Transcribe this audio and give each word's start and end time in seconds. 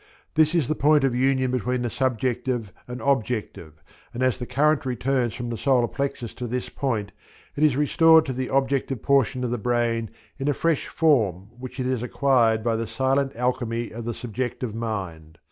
This 0.33 0.55
is 0.55 0.67
the 0.67 0.73
point 0.73 1.03
of 1.03 1.13
union 1.13 1.51
between 1.51 1.83
the 1.83 1.89
subjective 1.91 2.73
and 2.87 3.01
objective, 3.03 3.83
and 4.15 4.23
as 4.23 4.39
the 4.39 4.47
current 4.47 4.83
returns 4.83 5.35
from 5.35 5.51
the 5.51 5.57
solar 5.57 5.87
plexus 5.87 6.33
to 6.33 6.47
this 6.47 6.69
point 6.69 7.11
it 7.55 7.61
is 7.63 7.77
restored 7.77 8.25
to 8.25 8.33
the 8.33 8.47
objective 8.47 9.03
portion 9.03 9.43
of 9.43 9.51
the 9.51 9.59
brain 9.59 10.09
in 10.39 10.47
a 10.47 10.55
fresh 10.55 10.87
form 10.87 11.49
which 11.59 11.79
it 11.79 11.85
has 11.85 12.01
acquired 12.01 12.63
by 12.63 12.75
the 12.75 12.87
silent 12.87 13.35
alchemy 13.35 13.91
of 13.91 14.05
the 14.05 14.15
subjective 14.15 14.73
mind. 14.73 15.37